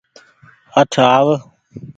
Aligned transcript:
اٺ 0.79 0.91
آو 1.13 1.27